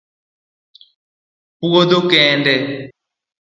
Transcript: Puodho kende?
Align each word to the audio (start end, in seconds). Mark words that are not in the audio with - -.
Puodho 1.59 1.99
kende? 2.11 2.55